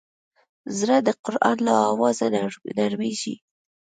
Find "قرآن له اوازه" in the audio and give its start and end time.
1.23-2.25